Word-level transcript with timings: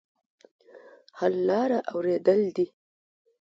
حل 1.17 1.33
لاره 1.47 1.79
اورېدل 1.91 2.41
دي. 2.55 2.65